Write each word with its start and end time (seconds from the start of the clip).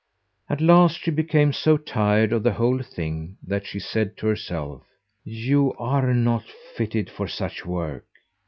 At 0.49 0.61
last 0.61 1.01
she 1.01 1.11
became 1.11 1.53
so 1.53 1.77
tired 1.77 2.33
of 2.33 2.41
the 2.41 2.53
whole 2.53 2.81
thing 2.81 3.37
that 3.45 3.67
she 3.67 3.77
said 3.77 4.17
to 4.17 4.25
herself: 4.25 4.81
"You 5.23 5.73
are 5.77 6.11
not 6.15 6.45
fitted 6.75 7.07
for 7.07 7.27
such 7.27 7.67
work. 7.67 8.07